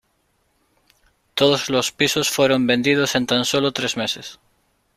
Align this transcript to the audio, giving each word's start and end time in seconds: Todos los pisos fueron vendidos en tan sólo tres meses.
Todos 1.35 1.69
los 1.69 1.91
pisos 1.91 2.27
fueron 2.31 2.65
vendidos 2.65 3.13
en 3.13 3.27
tan 3.27 3.45
sólo 3.45 3.71
tres 3.71 3.97
meses. 3.97 4.39